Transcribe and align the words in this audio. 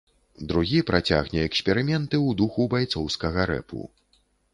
Другі 0.51 0.79
працягне 0.91 1.43
эксперыменты 1.49 2.15
ў 2.27 2.39
духу 2.39 2.65
байцоўскага 2.73 3.47
рэпу. 3.53 3.83